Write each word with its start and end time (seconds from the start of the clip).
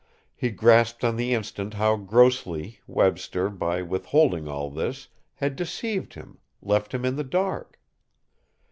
He 0.33 0.49
grasped 0.49 1.03
on 1.03 1.15
the 1.15 1.31
instant 1.35 1.75
how 1.75 1.95
grossly 1.95 2.79
Webster, 2.87 3.51
by 3.51 3.83
withholding 3.83 4.47
all 4.47 4.71
this, 4.71 5.09
had 5.35 5.55
deceived 5.55 6.15
him, 6.15 6.39
left 6.59 6.91
him 6.91 7.05
in 7.05 7.17
the 7.17 7.23
dark. 7.23 7.79